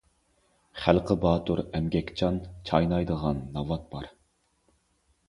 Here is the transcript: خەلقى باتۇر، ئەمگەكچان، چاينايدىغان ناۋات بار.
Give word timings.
خەلقى 0.85 1.17
باتۇر، 1.25 1.61
ئەمگەكچان، 1.79 2.39
چاينايدىغان 2.71 3.45
ناۋات 3.59 3.85
بار. 3.93 4.09